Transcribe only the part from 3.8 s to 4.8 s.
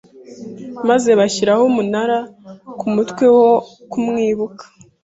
kumwibuka